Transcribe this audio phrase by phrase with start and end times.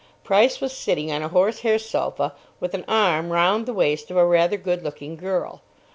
[0.23, 4.17] Price was sitting on a horse hair sofa with an arm round the waist of
[4.17, 5.61] a rather good looking girl.